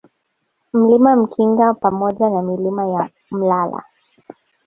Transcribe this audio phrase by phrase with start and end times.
[0.73, 3.83] Mlima Mkinga pamoja na Milima ya Mlala